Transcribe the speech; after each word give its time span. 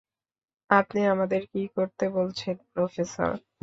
আপনি 0.69 0.99
আমাদের 1.13 1.41
কী 1.51 1.63
করতে 1.75 2.05
বলছেন, 2.17 2.55
প্রফেসর? 2.73 3.33